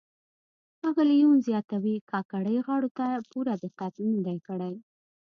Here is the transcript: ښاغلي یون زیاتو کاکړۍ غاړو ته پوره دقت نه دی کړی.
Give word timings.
ښاغلي 0.77 1.15
یون 1.23 1.37
زیاتو 1.47 1.77
کاکړۍ 2.11 2.57
غاړو 2.65 2.89
ته 2.97 3.05
پوره 3.31 3.53
دقت 3.63 3.93
نه 4.11 4.19
دی 4.25 4.37
کړی. 4.47 4.73